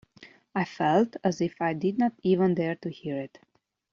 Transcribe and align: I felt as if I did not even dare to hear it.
I 0.55 0.65
felt 0.65 1.15
as 1.23 1.41
if 1.41 1.61
I 1.61 1.73
did 1.73 1.99
not 1.99 2.13
even 2.23 2.55
dare 2.55 2.73
to 2.73 2.89
hear 2.89 3.17
it. 3.17 3.37